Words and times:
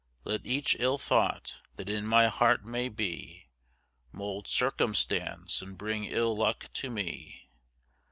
Let 0.23 0.47
each 0.47 0.75
ill 0.79 0.97
thought 0.97 1.61
that 1.75 1.87
in 1.87 2.07
my 2.07 2.27
heart 2.27 2.65
may 2.65 2.89
be, 2.89 3.49
Mould 4.11 4.47
circumstance 4.47 5.61
and 5.61 5.77
bring 5.77 6.05
ill 6.05 6.35
luck 6.35 6.71
to 6.73 6.89
me. 6.89 7.51